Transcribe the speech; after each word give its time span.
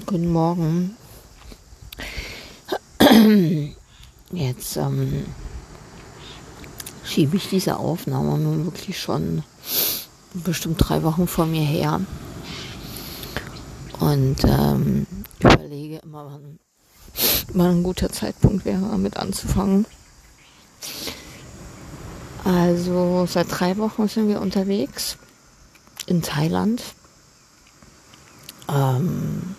Guten 0.00 0.32
Morgen. 0.32 0.96
Jetzt 4.32 4.76
ähm, 4.76 5.24
schiebe 7.04 7.36
ich 7.36 7.48
diese 7.48 7.76
Aufnahme 7.76 8.36
nun 8.38 8.64
wirklich 8.64 9.00
schon 9.00 9.44
bestimmt 10.32 10.78
drei 10.78 11.04
Wochen 11.04 11.28
vor 11.28 11.46
mir 11.46 11.62
her 11.62 12.00
und 14.00 14.42
ähm, 14.44 15.06
überlege 15.38 15.98
immer, 15.98 16.26
wann, 16.26 16.58
wann 17.52 17.70
ein 17.78 17.82
guter 17.84 18.10
Zeitpunkt 18.10 18.64
wäre, 18.64 18.80
damit 18.80 19.16
anzufangen. 19.16 19.86
Also 22.42 23.26
seit 23.26 23.46
drei 23.48 23.78
Wochen 23.78 24.08
sind 24.08 24.28
wir 24.28 24.40
unterwegs 24.40 25.18
in 26.06 26.20
Thailand. 26.20 26.82
Ähm, 28.68 29.54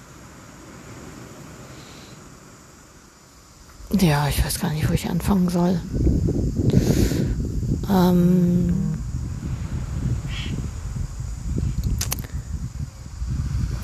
ja, 4.02 4.28
ich 4.28 4.44
weiß 4.44 4.60
gar 4.60 4.72
nicht, 4.72 4.90
wo 4.90 4.94
ich 4.94 5.10
anfangen 5.10 5.50
soll. 5.50 5.80
Ähm, 7.90 8.74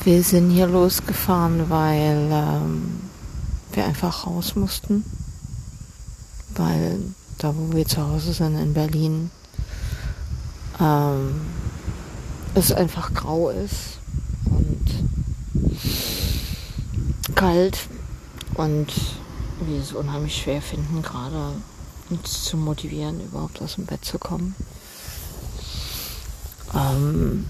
wir 0.03 0.23
sind 0.23 0.49
hier 0.49 0.67
losgefahren, 0.67 1.70
weil 1.70 2.29
ähm, 2.31 2.99
wir 3.73 3.85
einfach 3.85 4.25
raus 4.25 4.55
mussten. 4.55 5.03
Weil 6.55 6.99
da 7.37 7.55
wo 7.55 7.75
wir 7.75 7.85
zu 7.85 8.01
Hause 8.01 8.34
sind 8.34 8.57
in 8.57 8.73
Berlin, 8.73 9.31
ähm, 10.79 11.41
es 12.53 12.71
einfach 12.71 13.13
grau 13.13 13.49
ist 13.49 13.99
und 14.45 14.85
kalt 17.35 17.87
und 18.55 18.91
wir 19.67 19.79
es 19.79 19.93
unheimlich 19.93 20.35
schwer 20.35 20.62
finden, 20.62 21.01
gerade 21.01 21.54
uns 22.09 22.43
zu 22.45 22.57
motivieren, 22.57 23.21
überhaupt 23.21 23.62
aus 23.62 23.76
dem 23.76 23.85
Bett 23.85 24.04
zu 24.04 24.20
kommen. 24.20 24.55
Ähm, 26.73 27.48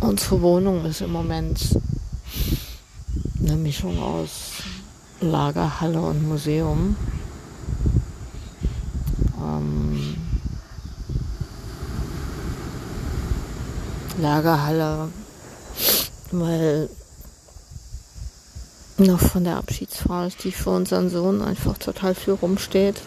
unsere 0.00 0.40
Wohnung 0.42 0.84
ist 0.84 1.00
im 1.00 1.12
Moment 1.12 1.78
eine 3.40 3.56
Mischung 3.56 4.00
aus 4.02 4.30
Lagerhalle 5.20 6.00
und 6.00 6.28
Museum. 6.28 6.96
Ähm, 9.42 10.16
Lagerhalle, 14.18 15.08
weil 16.30 16.88
noch 18.98 19.20
von 19.20 19.44
der 19.44 19.56
Abschiedsfahrt, 19.56 20.44
die 20.44 20.52
für 20.52 20.70
unseren 20.70 21.10
Sohn 21.10 21.42
einfach 21.42 21.78
total 21.78 22.14
viel 22.14 22.34
rumsteht. 22.34 23.00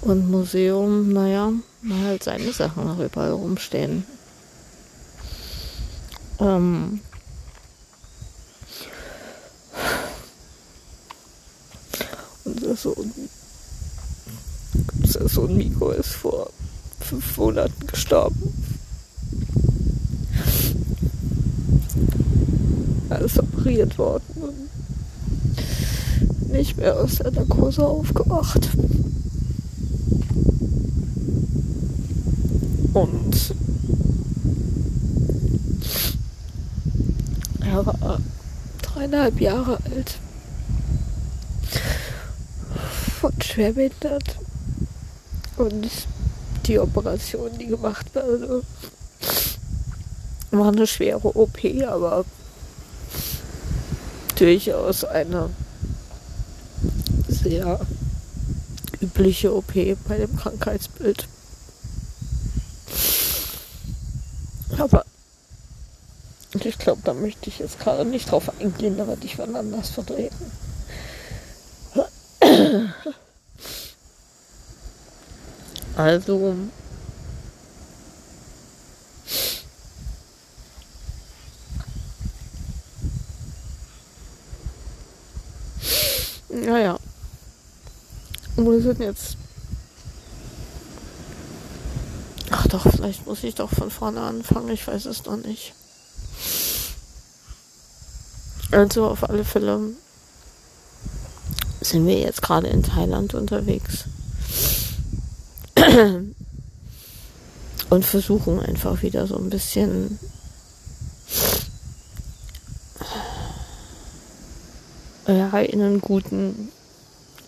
Und 0.00 0.30
Museum, 0.30 1.12
naja, 1.12 1.52
mal 1.82 2.04
halt 2.04 2.22
seine 2.22 2.52
Sachen 2.52 2.86
noch 2.86 2.98
überall 3.00 3.32
rumstehen. 3.32 4.04
Ähm, 6.40 7.00
unser 12.44 12.76
Sohn 12.76 13.12
unser 15.02 15.28
Sohn 15.28 15.56
Miko 15.56 15.90
ist 15.90 16.12
vor 16.12 16.50
fünf 17.00 17.36
Monaten 17.36 17.86
gestorben. 17.86 18.52
Ist 23.10 23.38
operiert 23.38 23.98
worden 23.98 24.24
und 24.36 24.68
nicht 26.52 26.76
mehr 26.76 26.96
aus 26.96 27.16
der 27.16 27.30
Narkose 27.30 27.86
aufgewacht. 27.86 28.68
Und 32.92 33.54
er 37.60 37.86
war 37.86 38.20
dreieinhalb 38.82 39.40
Jahre 39.40 39.78
alt 39.84 40.18
und 43.22 43.44
schwerbehindert 43.44 44.36
und 45.56 45.88
die 46.66 46.78
Operation, 46.78 47.50
die 47.58 47.66
gemacht 47.66 48.14
wurde, 48.14 48.62
war 50.50 50.68
eine 50.68 50.86
schwere 50.86 51.36
OP, 51.36 51.58
aber 51.86 52.24
durchaus 54.38 55.04
eine 55.04 55.50
sehr 57.28 57.80
übliche 59.00 59.54
OP 59.54 59.74
bei 59.74 60.18
dem 60.18 60.36
Krankheitsbild. 60.36 61.26
Aber 64.78 65.04
ich 66.54 66.78
glaube, 66.78 67.02
da 67.04 67.14
möchte 67.14 67.48
ich 67.48 67.58
jetzt 67.58 67.80
gerade 67.80 68.04
nicht 68.04 68.30
drauf 68.30 68.50
eingehen, 68.60 68.96
da 68.96 69.06
werde 69.08 69.24
ich 69.24 69.38
wann 69.38 69.56
anders 69.56 69.90
vertreten. 69.90 70.50
Also. 75.96 76.54
Naja. 86.68 86.98
Wir 88.56 88.82
sind 88.82 89.00
jetzt. 89.00 89.38
Ach 92.50 92.66
doch, 92.66 92.82
vielleicht 92.82 93.26
muss 93.26 93.42
ich 93.42 93.54
doch 93.54 93.70
von 93.70 93.90
vorne 93.90 94.20
anfangen, 94.20 94.68
ich 94.68 94.86
weiß 94.86 95.06
es 95.06 95.24
noch 95.24 95.38
nicht. 95.38 95.72
Also 98.70 99.06
auf 99.06 99.26
alle 99.30 99.46
Fälle 99.46 99.80
sind 101.80 102.06
wir 102.06 102.18
jetzt 102.18 102.42
gerade 102.42 102.66
in 102.66 102.82
Thailand 102.82 103.32
unterwegs. 103.32 104.04
und 107.88 108.04
versuchen 108.04 108.60
einfach 108.60 109.00
wieder 109.00 109.26
so 109.26 109.38
ein 109.38 109.48
bisschen 109.48 110.18
ja, 115.32 115.58
in 115.58 115.82
einen 115.82 116.00
guten, 116.00 116.70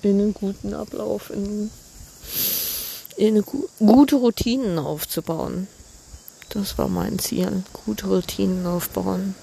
in 0.03 0.21
einen 0.21 0.35
guten 0.35 0.75
Ablauf, 0.75 1.31
in, 1.31 1.71
in 3.17 3.29
eine 3.29 3.43
gu 3.43 3.67
gute 3.79 4.17
Routinen 4.17 4.79
aufzubauen. 4.79 5.67
Das 6.51 6.79
war 6.79 6.89
mein 6.89 7.19
Ziel, 7.19 7.63
gute 7.85 8.09
Routinen 8.09 8.67
aufbauen. 8.67 9.35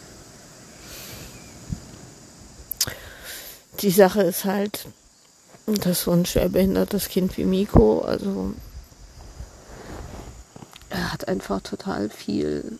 Die 3.80 3.92
Sache 3.92 4.24
ist 4.24 4.46
halt, 4.46 4.88
dass 5.66 6.04
so 6.04 6.12
ein 6.12 6.26
schwerbehindertes 6.26 7.10
Kind 7.10 7.38
wie 7.38 7.46
Miko, 7.46 8.02
also 8.02 8.54
er 10.90 11.14
hat 11.14 11.28
einfach 11.28 11.62
total 11.62 12.10
viel 12.10 12.80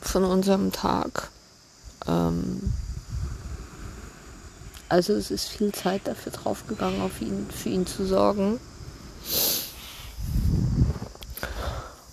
von 0.00 0.24
unserem 0.24 0.72
Tag. 0.72 1.30
Ähm, 2.06 2.72
also 4.88 5.12
es 5.14 5.30
ist 5.30 5.48
viel 5.48 5.72
Zeit 5.72 6.02
dafür 6.06 6.32
draufgegangen, 6.32 7.00
auf 7.02 7.20
ihn, 7.20 7.46
für 7.50 7.68
ihn 7.68 7.86
zu 7.86 8.06
sorgen. 8.06 8.58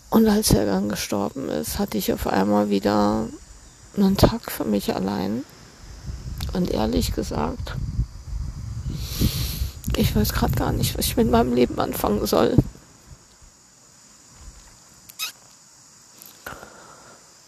Und 0.09 0.27
als 0.27 0.51
er 0.51 0.65
dann 0.65 0.89
gestorben 0.89 1.49
ist, 1.49 1.79
hatte 1.79 1.97
ich 1.97 2.13
auf 2.13 2.27
einmal 2.27 2.69
wieder 2.69 3.27
einen 3.97 4.17
Tag 4.17 4.51
für 4.51 4.65
mich 4.65 4.95
allein. 4.95 5.43
Und 6.53 6.71
ehrlich 6.71 7.13
gesagt, 7.13 7.75
ich 9.95 10.15
weiß 10.15 10.33
gerade 10.33 10.55
gar 10.55 10.71
nicht, 10.71 10.97
was 10.97 11.05
ich 11.05 11.17
mit 11.17 11.29
meinem 11.29 11.53
Leben 11.53 11.79
anfangen 11.79 12.25
soll. 12.25 12.55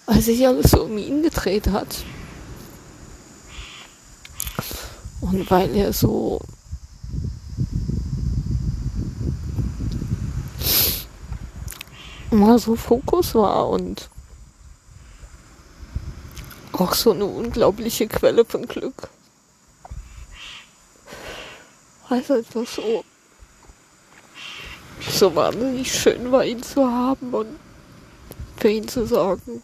weil 0.08 0.22
sich 0.22 0.48
alles 0.48 0.72
so 0.72 0.84
um 0.86 0.98
ihn 0.98 1.22
gedreht 1.22 1.68
hat. 1.68 2.04
Und 5.30 5.52
weil 5.52 5.76
er 5.76 5.92
so 5.92 6.40
mal 12.32 12.58
so 12.58 12.78
Fokus 12.78 13.36
war 13.36 13.68
und 13.68 14.10
auch 16.72 16.94
so 16.94 17.12
eine 17.12 17.26
unglaubliche 17.26 18.08
Quelle 18.08 18.46
von 18.46 18.66
Glück. 18.68 19.10
Also 22.10 22.36
etwas 22.36 22.76
so 22.76 23.04
so 25.12 25.36
wahnsinnig 25.36 25.92
schön 25.92 26.32
war, 26.32 26.46
ihn 26.46 26.64
zu 26.64 26.90
haben 26.90 27.34
und 27.34 27.60
für 28.58 28.70
ihn 28.70 28.88
zu 28.88 29.06
sorgen. 29.06 29.62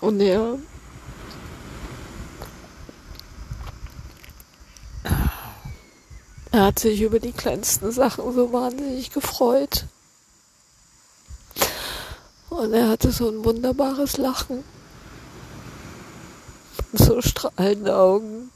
Und 0.00 0.20
er 0.20 0.58
Er 6.54 6.66
hat 6.66 6.78
sich 6.78 7.02
über 7.02 7.18
die 7.18 7.32
kleinsten 7.32 7.90
Sachen 7.90 8.32
so 8.32 8.52
wahnsinnig 8.52 9.10
gefreut. 9.10 9.86
Und 12.48 12.72
er 12.72 12.90
hatte 12.90 13.10
so 13.10 13.28
ein 13.28 13.44
wunderbares 13.44 14.18
Lachen. 14.18 14.62
So 16.92 17.20
strahlende 17.20 17.96
Augen. 17.96 18.52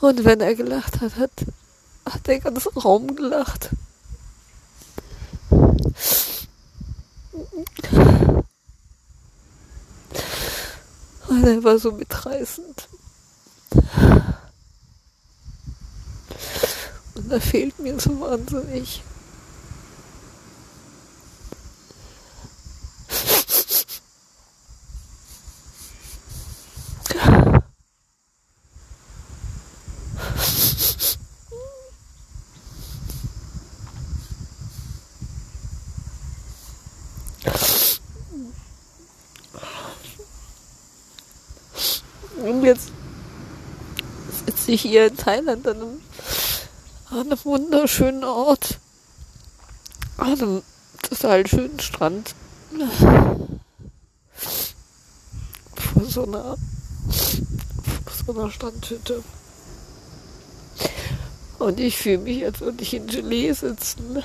Und 0.00 0.24
wenn 0.24 0.40
er 0.40 0.56
gelacht 0.56 1.00
hat, 1.00 1.14
hat, 1.14 1.30
hat 2.04 2.26
der 2.26 2.40
ganze 2.40 2.74
Raum 2.74 3.14
gelacht. 3.14 3.70
Und 11.28 11.44
er 11.44 11.62
war 11.62 11.78
so 11.78 11.92
mitreißend. 11.92 12.88
Da 17.28 17.40
fehlt 17.40 17.76
mir 17.80 17.98
so 17.98 18.20
wahnsinnig. 18.20 19.02
Und 42.36 42.62
jetzt 42.62 42.92
sitze 44.46 44.72
ich 44.72 44.82
hier 44.82 45.08
in 45.08 45.16
Thailand 45.16 45.66
an 45.66 45.76
einem 45.76 46.05
an 47.16 47.32
einem 47.32 47.44
wunderschönen 47.44 48.24
Ort. 48.24 48.78
An 50.18 50.32
einem 50.32 50.62
total 51.02 51.46
schönen 51.46 51.80
Strand. 51.80 52.34
Vor 55.74 56.04
so 56.04 56.24
einer, 56.24 56.56
vor 58.04 58.34
so 58.34 58.40
einer 58.40 58.50
Strandhütte. 58.50 59.22
Und 61.58 61.80
ich 61.80 61.96
fühle 61.96 62.18
mich, 62.18 62.44
als 62.44 62.60
würde 62.60 62.82
ich 62.82 62.92
in 62.92 63.06
Gelee 63.06 63.52
sitzen. 63.52 64.22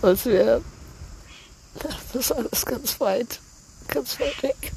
Als 0.00 0.26
wäre 0.26 0.62
das 2.12 2.32
alles 2.32 2.66
ganz 2.66 3.00
weit, 3.00 3.40
ganz 3.88 4.20
weit 4.20 4.42
weg. 4.42 4.72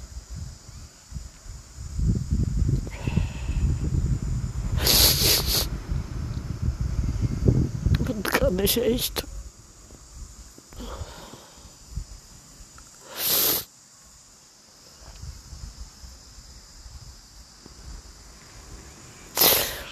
Kann 8.55 8.63
ich 8.63 8.77
echt. 8.77 9.25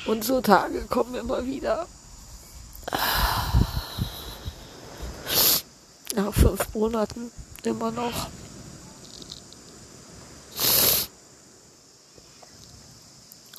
Und 0.06 0.24
so 0.24 0.40
Tage 0.40 0.86
kommen 0.86 1.16
immer 1.16 1.46
wieder. 1.46 1.88
Nach 6.16 6.34
fünf 6.34 6.74
Monaten 6.74 7.32
immer 7.64 7.92
noch. 7.92 8.28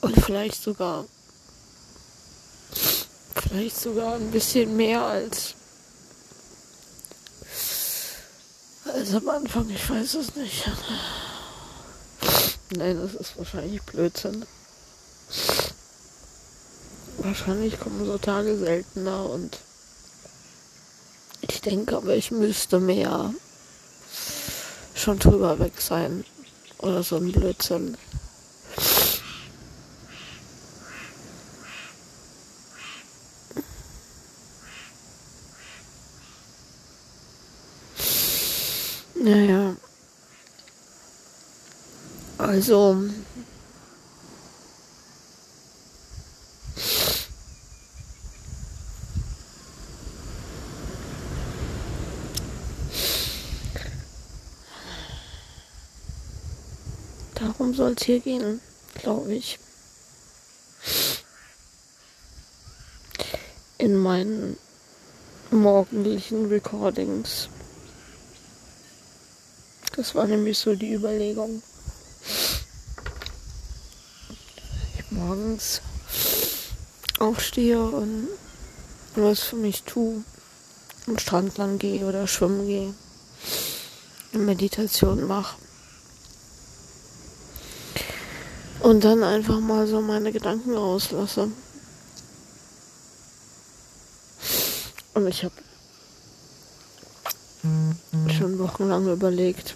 Und 0.01 0.19
vielleicht 0.25 0.63
sogar 0.63 1.05
Vielleicht 3.55 3.81
sogar 3.81 4.17
ein 4.17 4.33
bisschen 4.33 4.77
mehr 4.77 5.01
als, 5.01 5.55
als 8.85 9.15
am 9.15 9.29
Anfang. 9.29 9.71
Ich 9.71 9.89
weiß 9.89 10.15
es 10.15 10.35
nicht. 10.35 10.65
Nein, 12.77 12.99
das 13.01 13.15
ist 13.15 13.39
wahrscheinlich 13.39 13.81
Blödsinn. 13.83 14.45
Wahrscheinlich 17.19 17.79
kommen 17.79 18.05
so 18.05 18.19
Tage 18.19 18.59
seltener 18.59 19.31
und 19.31 19.57
ich 21.43 21.61
denke 21.61 21.97
aber, 21.97 22.17
ich 22.17 22.33
müsste 22.33 22.81
mehr 22.81 23.33
schon 24.97 25.21
drüber 25.21 25.61
weg 25.61 25.81
sein. 25.81 26.25
Oder 26.79 27.05
so 27.05 27.19
ein 27.19 27.31
Blödsinn. 27.31 27.97
Naja. 39.25 39.75
Also. 42.39 43.03
Darum 57.35 57.75
soll 57.75 57.93
es 57.93 58.05
hier 58.05 58.21
gehen, 58.21 58.61
glaube 58.95 59.35
ich. 59.35 59.59
In 63.79 63.97
meinen 63.97 64.57
morgendlichen 65.51 66.47
Recordings. 66.47 67.49
Das 69.97 70.15
war 70.15 70.27
nämlich 70.27 70.59
so 70.59 70.75
die 70.75 70.95
Überlegung. 70.95 71.63
Morgens 75.25 75.81
aufstehe 77.19 77.81
und 77.81 78.29
was 79.15 79.41
für 79.41 79.57
mich 79.57 79.83
tue. 79.85 80.23
Am 81.07 81.19
Strand 81.19 81.57
lang 81.57 81.79
gehe 81.79 82.05
oder 82.05 82.27
schwimmen 82.27 82.67
gehe. 82.67 82.95
Meditation 84.33 85.27
mache. 85.27 85.57
Und 88.81 89.05
dann 89.05 89.23
einfach 89.23 89.61
mal 89.61 89.87
so 89.87 90.01
meine 90.03 90.33
Gedanken 90.33 90.75
rauslasse. 90.77 91.51
Und 95.15 95.27
ich 95.29 95.45
habe 95.45 95.55
schon 98.37 98.59
wochenlang 98.59 99.11
überlegt, 99.11 99.75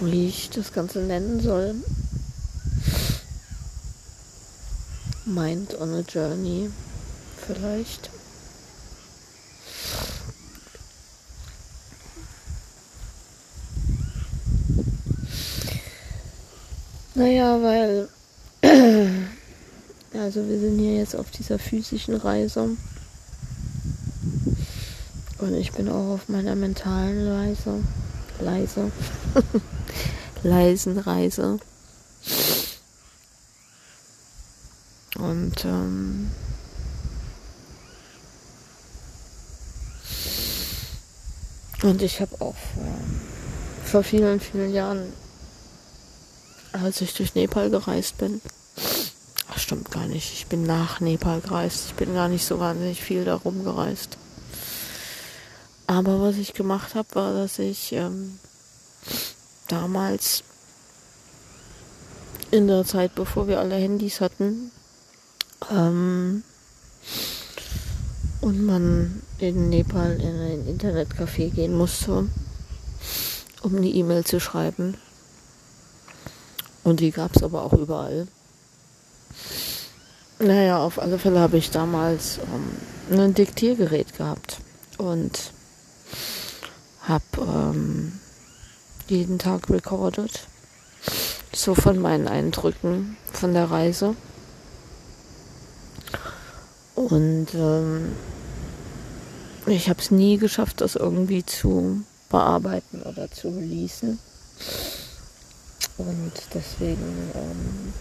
wie 0.00 0.26
ich 0.26 0.50
das 0.50 0.72
Ganze 0.72 1.00
nennen 1.00 1.40
soll. 1.40 1.76
Mind 5.34 5.74
on 5.80 5.94
a 5.94 6.02
Journey 6.02 6.70
vielleicht. 7.46 8.10
Naja, 17.14 17.62
weil 17.62 18.08
also 20.14 20.48
wir 20.48 20.58
sind 20.58 20.78
hier 20.78 20.96
jetzt 20.96 21.16
auf 21.16 21.30
dieser 21.30 21.58
physischen 21.58 22.16
Reise. 22.16 22.76
Und 25.38 25.54
ich 25.54 25.72
bin 25.72 25.88
auch 25.88 26.14
auf 26.14 26.28
meiner 26.28 26.54
mentalen 26.54 27.26
Reise. 27.26 27.80
Leise. 28.40 28.92
leisen 30.42 30.98
Reise. 30.98 31.58
Und 35.42 35.64
ähm, 35.64 36.30
und 41.82 42.00
ich 42.00 42.20
habe 42.20 42.34
auch 42.40 42.54
vor, 42.54 42.94
vor 43.84 44.02
vielen, 44.04 44.38
vielen 44.38 44.72
Jahren, 44.72 45.12
als 46.72 47.00
ich 47.00 47.14
durch 47.14 47.34
Nepal 47.34 47.70
gereist 47.70 48.18
bin, 48.18 48.40
ach, 49.48 49.58
stimmt 49.58 49.90
gar 49.90 50.06
nicht, 50.06 50.32
ich 50.32 50.46
bin 50.46 50.62
nach 50.62 51.00
Nepal 51.00 51.40
gereist, 51.40 51.86
ich 51.86 51.94
bin 51.94 52.14
gar 52.14 52.28
nicht 52.28 52.46
so 52.46 52.60
wahnsinnig 52.60 53.02
viel 53.02 53.24
darum 53.24 53.64
gereist. 53.64 54.18
Aber 55.88 56.20
was 56.20 56.36
ich 56.36 56.54
gemacht 56.54 56.94
habe, 56.94 57.12
war, 57.16 57.34
dass 57.34 57.58
ich 57.58 57.92
ähm, 57.92 58.38
damals 59.66 60.44
in 62.52 62.68
der 62.68 62.84
Zeit, 62.84 63.16
bevor 63.16 63.48
wir 63.48 63.58
alle 63.58 63.74
Handys 63.74 64.20
hatten, 64.20 64.70
ähm, 65.70 66.42
und 68.40 68.64
man 68.64 69.22
in 69.38 69.68
Nepal 69.68 70.20
in 70.20 70.40
ein 70.40 70.66
Internetcafé 70.66 71.50
gehen 71.50 71.76
musste, 71.76 72.28
um 73.62 73.76
eine 73.76 73.88
E-Mail 73.88 74.24
zu 74.24 74.40
schreiben. 74.40 74.96
Und 76.84 77.00
die 77.00 77.12
gab 77.12 77.36
es 77.36 77.42
aber 77.42 77.62
auch 77.62 77.72
überall. 77.72 78.26
Naja, 80.38 80.78
auf 80.78 81.00
alle 81.00 81.18
Fälle 81.18 81.38
habe 81.38 81.56
ich 81.56 81.70
damals 81.70 82.38
ähm, 82.38 83.18
ein 83.20 83.34
Diktiergerät 83.34 84.16
gehabt 84.16 84.58
und 84.98 85.52
habe 87.02 87.24
ähm, 87.38 88.18
jeden 89.06 89.38
Tag 89.38 89.70
recorded, 89.70 90.46
so 91.52 91.74
von 91.74 91.98
meinen 92.00 92.26
Eindrücken 92.26 93.16
von 93.32 93.52
der 93.52 93.70
Reise. 93.70 94.16
Und 97.08 97.48
ähm, 97.54 98.12
ich 99.66 99.88
habe 99.88 100.00
es 100.00 100.10
nie 100.10 100.38
geschafft, 100.38 100.80
das 100.80 100.96
irgendwie 100.96 101.44
zu 101.44 102.02
bearbeiten 102.30 103.02
oder 103.02 103.30
zu 103.30 103.48
releasen. 103.48 104.18
Und 105.98 106.32
deswegen, 106.54 107.30
ähm, 107.34 107.92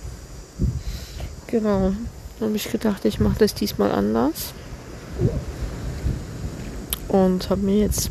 genau, 1.48 1.94
habe 2.40 2.56
ich 2.56 2.72
gedacht, 2.72 3.06
ich 3.06 3.20
mache 3.20 3.40
das 3.40 3.54
diesmal 3.54 3.92
anders. 3.92 4.54
Und 7.08 7.50
habe 7.50 7.62
mir 7.62 7.80
jetzt 7.80 8.10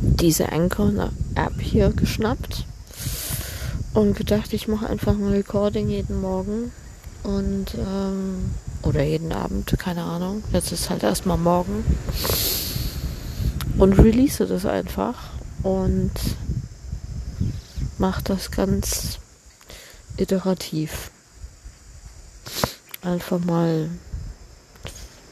diese 0.00 0.50
Anchor-App 0.50 1.60
hier 1.60 1.90
geschnappt 1.90 2.64
und 3.94 4.16
gedacht, 4.16 4.52
ich 4.52 4.68
mache 4.68 4.88
einfach 4.88 5.12
ein 5.12 5.28
Recording 5.28 5.88
jeden 5.88 6.20
Morgen 6.20 6.72
und 7.22 7.74
ähm, 7.74 8.50
oder 8.82 9.02
jeden 9.02 9.32
Abend, 9.32 9.74
keine 9.78 10.02
Ahnung. 10.02 10.42
Jetzt 10.52 10.72
ist 10.72 10.90
halt 10.90 11.02
erstmal 11.02 11.38
morgen 11.38 11.84
und 13.78 13.98
release 13.98 14.46
das 14.46 14.66
einfach 14.66 15.30
und 15.62 16.12
mache 17.98 18.22
das 18.24 18.50
ganz 18.50 19.18
iterativ. 20.16 21.10
Einfach 23.02 23.40
mal 23.40 23.90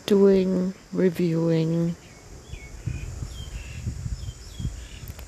doing, 0.07 0.75
reviewing 0.93 1.95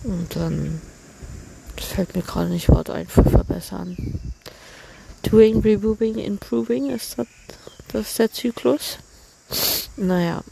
und 0.05 0.35
dann 0.35 0.81
fällt 1.77 2.15
mir 2.15 2.23
gerade 2.23 2.51
nicht 2.51 2.69
Wort 2.69 2.91
ein 2.91 3.07
für 3.07 3.25
verbessern. 3.25 3.97
Doing, 5.23 5.61
reviewing, 5.61 6.19
improving 6.19 6.91
ist 6.91 7.19
das, 7.19 7.27
das 7.93 8.09
ist 8.09 8.19
der 8.19 8.33
Zyklus. 8.33 8.99
Naja, 9.97 10.43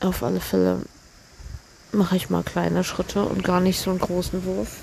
auf 0.00 0.22
alle 0.22 0.40
Fälle 0.40 0.82
mache 1.92 2.16
ich 2.16 2.30
mal 2.30 2.42
kleine 2.42 2.84
Schritte 2.84 3.24
und 3.24 3.44
gar 3.44 3.60
nicht 3.60 3.80
so 3.80 3.90
einen 3.90 3.98
großen 3.98 4.44
Wurf. 4.44 4.80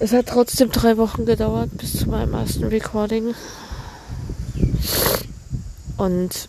Es 0.00 0.12
hat 0.12 0.26
trotzdem 0.26 0.70
drei 0.70 0.96
Wochen 0.96 1.26
gedauert 1.26 1.70
bis 1.76 1.98
zu 1.98 2.08
meinem 2.08 2.34
ersten 2.34 2.64
Recording. 2.64 3.34
Und 5.96 6.48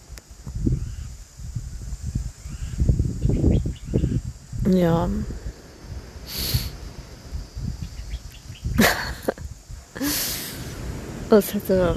ja. 4.69 5.09
es 11.31 11.53
hätte 11.53 11.95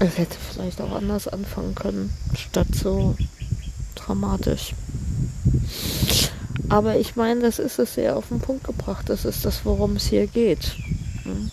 es 0.00 0.16
hätte 0.16 0.36
vielleicht 0.38 0.80
auch 0.80 0.92
anders 0.92 1.28
anfangen 1.28 1.74
können, 1.74 2.10
statt 2.34 2.68
so 2.74 3.16
dramatisch. 3.94 4.74
Aber 6.70 6.98
ich 6.98 7.16
meine, 7.16 7.40
das 7.42 7.58
ist 7.58 7.78
es 7.78 7.94
sehr 7.94 8.16
auf 8.16 8.28
den 8.28 8.40
Punkt 8.40 8.64
gebracht. 8.64 9.10
Das 9.10 9.24
ist 9.24 9.44
das, 9.44 9.64
worum 9.64 9.96
es 9.96 10.06
hier 10.06 10.26
geht. 10.26 10.76
Hm? 11.24 11.50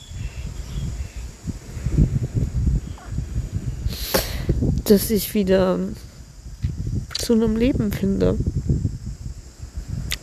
Dass 4.86 5.10
ich 5.10 5.34
wieder 5.34 5.80
zu 7.18 7.34
einem 7.34 7.58
Leben 7.58 7.92
finde. 7.92 8.38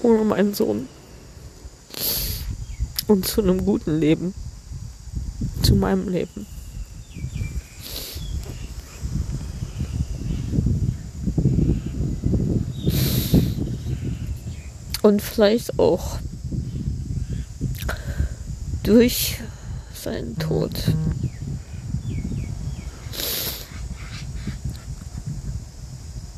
Ohne 0.03 0.25
meinen 0.25 0.55
Sohn. 0.55 0.89
Und 3.07 3.27
zu 3.27 3.43
einem 3.43 3.67
guten 3.67 3.99
Leben. 3.99 4.33
Zu 5.63 5.75
meinem 5.75 6.09
Leben. 6.09 6.47
Und 15.05 15.21
vielleicht 15.21 15.79
auch 15.79 16.19
durch 18.85 19.37
seinen 19.95 20.39
Tod. 20.39 20.73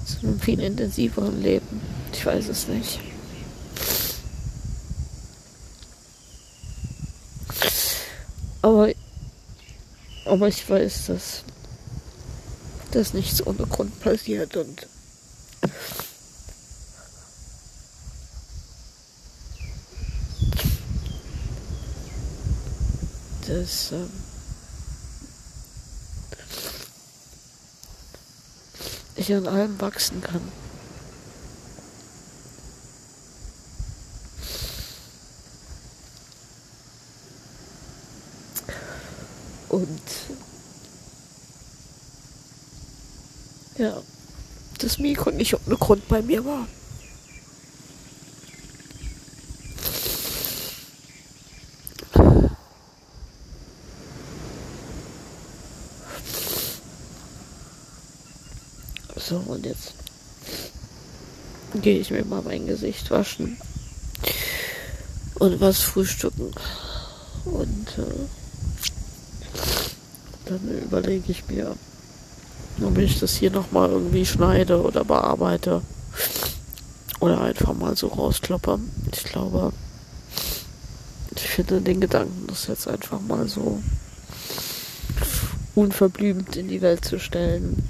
Zu 0.04 0.26
einem 0.26 0.40
viel 0.40 0.58
intensiveren 0.58 1.40
Leben. 1.40 1.80
Ich 2.12 2.26
weiß 2.26 2.48
es 2.48 2.66
nicht. 2.66 2.98
Aber, 8.62 8.90
aber 10.24 10.48
ich 10.48 10.68
weiß, 10.68 11.06
dass 11.06 11.44
das 12.90 13.14
nichts 13.14 13.46
ohne 13.46 13.64
Grund 13.68 14.00
passiert 14.00 14.56
und 14.56 14.88
dass 23.46 23.92
ähm, 23.92 24.10
ich 29.14 29.32
an 29.32 29.46
allem 29.46 29.80
wachsen 29.80 30.20
kann. 30.20 30.40
Und 39.68 40.00
ja, 43.78 44.02
das 44.78 44.98
Mikro 44.98 45.30
nicht 45.30 45.54
ohne 45.54 45.76
Grund 45.76 46.08
bei 46.08 46.22
mir 46.22 46.44
war. 46.44 46.66
So, 59.28 59.38
und 59.38 59.66
jetzt 59.66 59.92
gehe 61.82 61.98
ich 61.98 62.12
mir 62.12 62.24
mal 62.24 62.42
mein 62.42 62.68
Gesicht 62.68 63.10
waschen 63.10 63.56
und 65.40 65.60
was 65.60 65.80
frühstücken. 65.80 66.52
Und 67.44 67.88
äh, 67.98 68.28
dann 70.44 70.60
überlege 70.80 71.32
ich 71.32 71.48
mir, 71.48 71.74
ob 72.80 72.98
ich 72.98 73.18
das 73.18 73.34
hier 73.34 73.50
nochmal 73.50 73.90
irgendwie 73.90 74.24
schneide 74.24 74.80
oder 74.80 75.04
bearbeite. 75.04 75.82
Oder 77.18 77.40
einfach 77.40 77.74
mal 77.74 77.96
so 77.96 78.06
rauskloppe. 78.06 78.78
Ich 79.12 79.24
glaube, 79.24 79.72
ich 81.34 81.42
finde 81.42 81.80
den 81.80 82.00
Gedanken, 82.00 82.46
das 82.46 82.68
jetzt 82.68 82.86
einfach 82.86 83.20
mal 83.22 83.48
so 83.48 83.82
unverblümt 85.74 86.54
in 86.54 86.68
die 86.68 86.80
Welt 86.80 87.04
zu 87.04 87.18
stellen, 87.18 87.85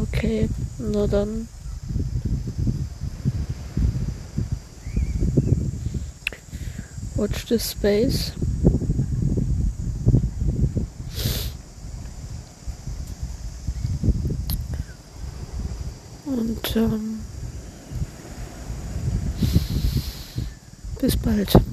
Okay, 0.00 0.48
na 0.78 1.06
dann. 1.08 1.48
Watch 7.16 7.46
this 7.46 7.70
space. 7.70 8.32
Und 16.26 16.76
ähm, 16.76 17.20
bis 21.00 21.16
bald. 21.16 21.67